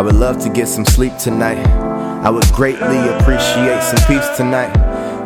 [0.00, 1.58] I would love to get some sleep tonight.
[2.24, 4.72] I would greatly appreciate some peace tonight.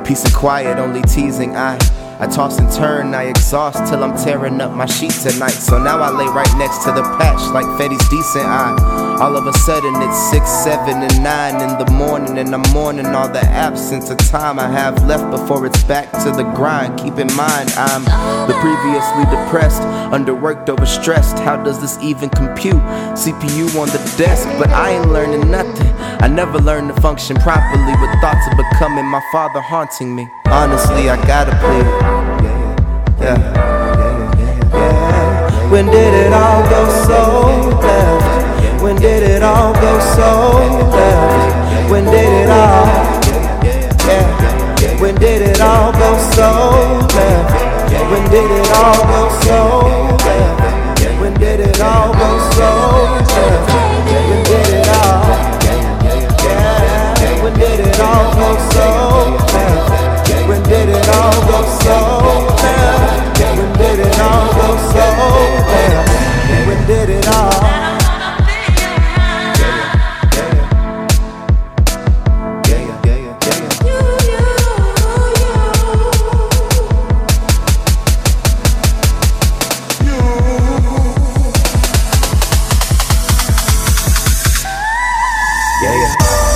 [0.04, 1.76] Peace and quiet, only teasing I.
[2.18, 5.52] I toss and turn, I exhaust till I'm tearing up my sheets at night.
[5.52, 9.13] So now I lay right next to the patch like Fetty's decent eye.
[9.20, 13.06] All of a sudden it's six, seven, and nine in the morning, and I'm mourning
[13.06, 16.98] all the absence of time I have left before it's back to the grind.
[16.98, 18.04] Keep in mind, I'm
[18.48, 19.82] the previously depressed,
[20.12, 21.38] underworked, overstressed.
[21.38, 22.82] How does this even compute?
[23.14, 25.86] CPU on the desk, but I ain't learning nothing.
[26.20, 30.28] I never learned to function properly with thoughts of becoming my father haunting me.
[30.46, 31.86] Honestly, I gotta plead.
[33.22, 35.70] Yeah, yeah, yeah.
[35.70, 38.13] When did it all go so left?
[38.84, 40.58] When did it all go so
[40.92, 41.90] left?
[41.90, 42.84] When did it all?
[44.04, 45.00] Yeah.
[45.00, 48.10] When did it all go so left?
[48.10, 49.83] When did it all go so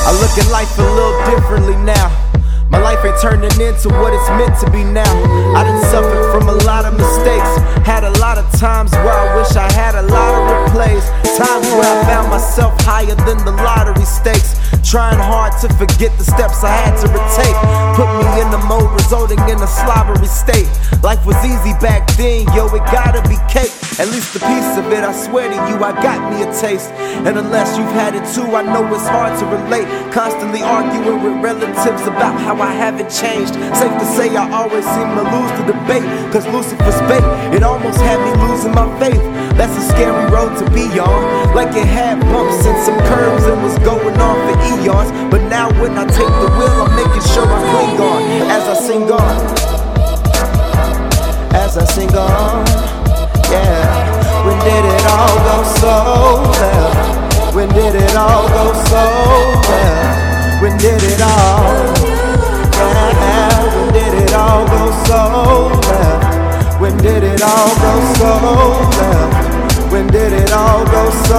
[0.09, 2.09] I look at life a little differently now.
[2.73, 5.05] My life ain't turning into what it's meant to be now.
[5.53, 7.53] I done suffered from a lot of mistakes.
[7.85, 11.05] Had a lot of times where I wish I had a lot of replays.
[11.37, 14.57] Times where I found myself higher than the lottery stakes.
[14.81, 17.59] Trying hard to forget the steps I had to retake.
[17.93, 20.73] Put me in the mode resulting in a slobbery state.
[21.05, 23.77] Life was easy back then, yo, it gotta be cake.
[23.99, 26.87] At least a piece of it, I swear to you, I got me a taste.
[27.27, 29.91] And unless you've had it too, I know it's hard to relate.
[30.15, 33.59] Constantly arguing with relatives about how I haven't changed.
[33.75, 36.07] Safe to say, I always seem to lose the debate.
[36.31, 39.19] Cause Lucifer's bait, it almost had me losing my faith.
[39.59, 41.51] That's a scary road to be on.
[41.59, 45.11] Like it had bumps and some curves and was going on for eons.
[45.27, 48.23] But now when I take the wheel, I'm making sure I cling on.
[48.47, 49.35] As I sing on.
[51.51, 52.58] As I sing on.
[58.91, 59.05] So
[59.69, 60.63] left?
[60.63, 62.09] When did it all?
[62.73, 63.59] Yeah.
[63.75, 65.23] When did it all go so
[65.89, 66.81] left?
[66.81, 68.33] When did it all go so
[68.99, 69.93] left?
[69.93, 71.38] When did it all go so